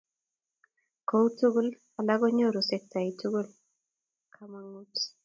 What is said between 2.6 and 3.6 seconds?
sectait tugul